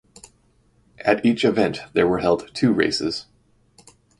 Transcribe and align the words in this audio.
At 1.05 1.23
each 1.23 1.45
event 1.45 1.81
there 1.93 2.07
were 2.07 2.17
held 2.17 2.49
two 2.55 2.73
races. 2.73 3.27